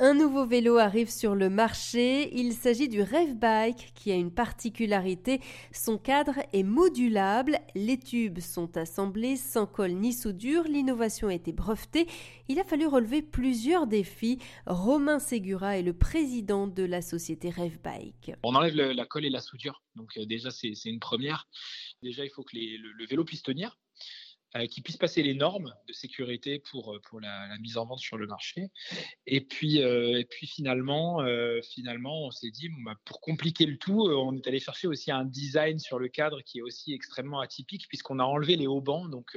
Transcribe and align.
Un 0.00 0.14
nouveau 0.14 0.44
vélo 0.44 0.78
arrive 0.78 1.08
sur 1.08 1.36
le 1.36 1.48
marché. 1.48 2.28
Il 2.36 2.52
s'agit 2.52 2.88
du 2.88 3.00
Rev 3.00 3.34
Bike 3.34 3.92
qui 3.94 4.10
a 4.10 4.16
une 4.16 4.32
particularité. 4.32 5.40
Son 5.72 5.98
cadre 5.98 6.34
est 6.52 6.64
modulable. 6.64 7.60
Les 7.76 7.96
tubes 7.96 8.40
sont 8.40 8.76
assemblés 8.76 9.36
sans 9.36 9.66
colle 9.66 9.92
ni 9.92 10.12
soudure. 10.12 10.64
L'innovation 10.64 11.28
a 11.28 11.34
été 11.34 11.52
brevetée. 11.52 12.08
Il 12.48 12.58
a 12.58 12.64
fallu 12.64 12.88
relever 12.88 13.22
plusieurs 13.22 13.86
défis. 13.86 14.40
Romain 14.66 15.20
Segura 15.20 15.78
est 15.78 15.82
le 15.82 15.96
président 15.96 16.66
de 16.66 16.82
la 16.82 17.00
société 17.00 17.50
Rev 17.50 17.78
Bike. 17.78 18.32
On 18.42 18.56
enlève 18.56 18.74
la 18.74 19.06
colle 19.06 19.26
et 19.26 19.30
la 19.30 19.40
soudure. 19.40 19.84
Donc 19.94 20.16
euh, 20.16 20.26
déjà 20.26 20.50
c'est 20.50 20.74
une 20.86 20.98
première. 20.98 21.46
Déjà 22.02 22.24
il 22.24 22.30
faut 22.30 22.42
que 22.42 22.56
le 22.56 23.06
vélo 23.06 23.24
puisse 23.24 23.44
tenir. 23.44 23.78
Euh, 24.56 24.66
qui 24.66 24.82
puisse 24.82 24.96
passer 24.96 25.24
les 25.24 25.34
normes 25.34 25.74
de 25.88 25.92
sécurité 25.92 26.60
pour, 26.60 26.94
euh, 26.94 27.00
pour 27.00 27.20
la, 27.20 27.58
mise 27.58 27.76
en 27.76 27.86
vente 27.86 27.98
sur 27.98 28.16
le 28.16 28.28
marché. 28.28 28.70
Et 29.26 29.40
puis, 29.40 29.82
euh, 29.82 30.20
et 30.20 30.24
puis 30.24 30.46
finalement, 30.46 31.24
finalement, 31.62 32.26
on 32.26 32.30
s'est 32.30 32.52
dit, 32.52 32.68
bah, 32.84 32.94
pour 33.04 33.20
compliquer 33.20 33.66
le 33.66 33.76
tout, 33.76 34.02
on 34.02 34.36
est 34.36 34.46
allé 34.46 34.60
chercher 34.60 34.86
aussi 34.86 35.10
un 35.10 35.24
design 35.24 35.80
sur 35.80 35.98
le 35.98 36.08
cadre 36.08 36.40
qui 36.42 36.58
est 36.58 36.62
aussi 36.62 36.92
extrêmement 36.92 37.40
atypique, 37.40 37.88
puisqu'on 37.88 38.20
a 38.20 38.24
enlevé 38.24 38.54
les 38.54 38.68
haubans. 38.68 39.08
Donc, 39.08 39.36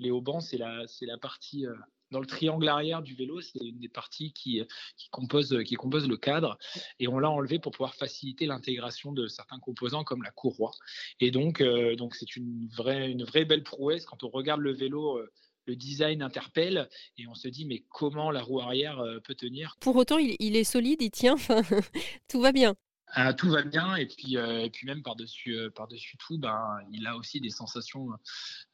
les 0.00 0.10
haubans, 0.10 0.40
c'est 0.40 0.58
la, 0.58 0.82
c'est 0.88 1.06
la 1.06 1.18
partie 1.18 1.66
dans 2.10 2.20
le 2.20 2.26
triangle 2.26 2.68
arrière 2.68 3.02
du 3.02 3.14
vélo, 3.14 3.40
c'est 3.40 3.60
une 3.60 3.78
des 3.78 3.88
parties 3.88 4.32
qui, 4.32 4.62
qui, 4.96 5.08
compose, 5.10 5.62
qui 5.64 5.74
compose 5.74 6.08
le 6.08 6.16
cadre. 6.16 6.58
Et 6.98 7.08
on 7.08 7.18
l'a 7.18 7.30
enlevé 7.30 7.58
pour 7.58 7.72
pouvoir 7.72 7.94
faciliter 7.94 8.46
l'intégration 8.46 9.12
de 9.12 9.26
certains 9.28 9.58
composants 9.58 10.04
comme 10.04 10.22
la 10.22 10.30
courroie. 10.30 10.72
Et 11.20 11.30
donc, 11.30 11.60
euh, 11.60 11.96
c'est 12.12 12.36
une 12.36 12.68
vraie, 12.68 13.14
belle 13.44 13.62
prouesse 13.62 14.04
quand 14.04 14.24
on 14.24 14.28
regarde 14.28 14.60
le 14.60 14.72
vélo. 14.72 15.18
Euh, 15.18 15.30
le 15.66 15.76
design 15.76 16.22
interpelle 16.22 16.88
et 17.18 17.28
on 17.28 17.34
se 17.34 17.46
dit 17.46 17.66
mais 17.66 17.84
comment 17.90 18.30
la 18.30 18.42
roue 18.42 18.60
arrière 18.60 18.98
euh, 18.98 19.20
peut 19.20 19.34
tenir? 19.34 19.76
Pour 19.80 19.94
autant, 19.94 20.18
il, 20.18 20.34
il 20.40 20.56
est 20.56 20.64
solide, 20.64 21.02
il 21.02 21.10
tient, 21.10 21.36
tout 22.28 22.40
va 22.40 22.50
bien. 22.50 22.74
Ah, 23.12 23.34
tout 23.34 23.50
va 23.50 23.62
bien 23.62 23.96
et 23.96 24.06
puis 24.06 24.36
euh, 24.36 24.64
et 24.64 24.70
puis 24.70 24.86
même 24.86 25.02
par 25.02 25.16
dessus 25.16 25.56
euh, 25.56 25.70
tout 26.18 26.38
ben 26.38 26.78
il 26.92 27.06
a 27.08 27.16
aussi 27.16 27.40
des 27.40 27.50
sensations 27.50 28.08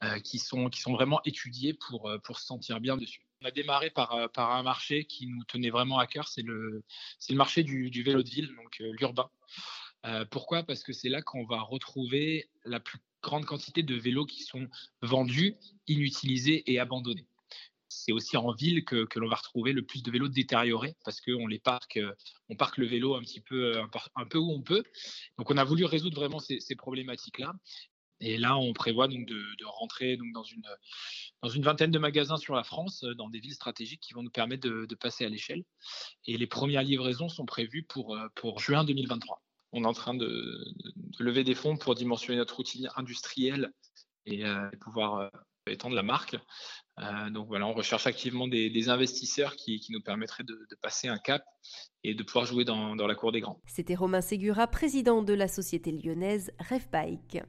euh, 0.04 0.18
qui 0.20 0.38
sont 0.38 0.68
vraiment 0.88 1.20
étudiées 1.24 1.72
pour 1.72 2.38
se 2.38 2.44
sentir 2.44 2.80
bien 2.80 2.96
dessus. 2.98 3.22
On 3.40 3.46
a 3.46 3.50
démarré 3.50 3.90
par 3.90 4.12
un 4.38 4.62
marché 4.62 5.04
qui 5.04 5.26
nous 5.26 5.44
tenait 5.44 5.70
vraiment 5.70 5.98
à 5.98 6.06
cœur, 6.06 6.28
c'est 6.28 6.42
le 6.42 6.82
marché 7.30 7.62
du, 7.62 8.02
vélo 8.02 8.22
de 8.22 8.28
ville 8.28 8.54
donc 8.56 8.78
l'urbain. 8.78 9.30
pourquoi? 10.30 10.62
Parce 10.62 10.82
que 10.82 10.92
c'est 10.92 11.08
là 11.08 11.22
qu'on 11.22 11.44
va 11.44 11.60
retrouver 11.60 12.50
la 12.64 12.80
plus 12.80 12.98
grande 13.22 13.44
quantité 13.44 13.82
de 13.82 13.94
vélos 13.94 14.26
qui 14.26 14.42
sont 14.42 14.68
vendus, 15.02 15.56
inutilisés 15.86 16.70
et 16.70 16.78
abandonnés 16.78 17.26
c'est 17.88 18.12
aussi 18.12 18.36
en 18.36 18.52
ville 18.52 18.84
que, 18.84 19.06
l'on 19.16 19.28
va 19.28 19.36
retrouver 19.36 19.72
le 19.72 19.82
plus 19.82 20.02
de 20.02 20.10
vélos 20.10 20.28
détériorés 20.28 20.96
parce 21.04 21.20
qu'on 21.20 21.46
les 21.46 21.58
parque, 21.58 21.96
euh, 21.96 22.12
on 22.48 22.56
parque 22.56 22.78
le 22.78 22.86
vélo 22.86 23.14
un 23.14 23.20
petit 23.20 23.40
peu, 23.40 23.76
euh, 23.76 23.84
un, 24.16 24.26
peu 24.26 24.38
où 24.38 24.50
on 24.50 24.62
peut. 24.62 24.82
Donc 25.38 25.50
on 25.50 25.56
a 25.56 25.64
voulu 25.64 25.84
résoudre 25.84 26.16
vraiment 26.16 26.40
ces, 26.40 26.76
problématiques-là. 26.76 27.52
Et 28.20 28.38
là, 28.38 28.56
on 28.56 28.72
prévoit 28.72 29.08
donc 29.08 29.26
de, 29.26 29.64
rentrer 29.66 30.16
donc 30.16 30.32
dans 30.32 30.42
une 31.50 31.62
vingtaine 31.62 31.90
de 31.90 31.98
magasins 31.98 32.38
sur 32.38 32.54
la 32.54 32.64
France, 32.64 33.04
euh, 33.04 33.14
dans 33.14 33.28
des 33.28 33.40
villes 33.40 33.54
stratégiques 33.54 34.00
qui 34.00 34.14
vont 34.14 34.22
nous 34.22 34.30
permettre 34.30 34.68
de, 34.68 34.94
passer 34.94 35.24
à 35.24 35.28
l'échelle. 35.28 35.64
Et 36.26 36.36
les 36.36 36.46
premières 36.46 36.82
livraisons 36.82 37.28
sont 37.28 37.44
prévues 37.44 37.84
pour 37.84 38.16
pour 38.34 38.58
juin 38.58 38.84
2023. 38.84 39.42
On 39.72 39.84
est 39.84 39.86
en 39.86 39.92
train 39.92 40.14
de, 40.14 40.64
lever 41.18 41.44
des 41.44 41.54
fonds 41.54 41.76
pour 41.76 41.94
dimensionner 41.94 42.38
notre 42.38 42.58
outil 42.58 42.86
industriel 42.96 43.72
et, 44.24 44.44
pouvoir 44.80 45.30
étendre 45.66 45.94
la 45.94 46.02
marque. 46.02 46.36
Euh, 46.98 47.30
donc 47.30 47.48
voilà, 47.48 47.66
on 47.66 47.74
recherche 47.74 48.06
activement 48.06 48.48
des, 48.48 48.88
investisseurs 48.88 49.56
qui, 49.56 49.84
nous 49.90 50.00
permettraient 50.00 50.44
de, 50.44 50.66
passer 50.80 51.08
un 51.08 51.18
cap 51.18 51.42
et 52.04 52.14
de 52.14 52.22
pouvoir 52.22 52.46
jouer 52.46 52.64
dans, 52.64 52.94
la 52.94 53.14
cour 53.14 53.32
des 53.32 53.40
grands. 53.40 53.60
C'était 53.66 53.94
Romain 53.94 54.20
Ségura, 54.20 54.66
président 54.66 55.22
de 55.22 55.34
la 55.34 55.48
société 55.48 55.92
lyonnaise 55.92 56.52
RefBike. 56.70 57.42